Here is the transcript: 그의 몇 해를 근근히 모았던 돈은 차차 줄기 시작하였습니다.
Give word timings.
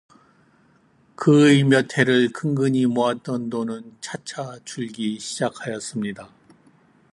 그의 1.15 1.63
몇 1.63 1.95
해를 1.95 2.29
근근히 2.33 2.87
모았던 2.87 3.51
돈은 3.51 3.97
차차 4.01 4.57
줄기 4.65 5.19
시작하였습니다. 5.19 6.33